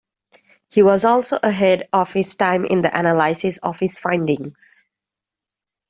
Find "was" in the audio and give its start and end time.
0.81-1.05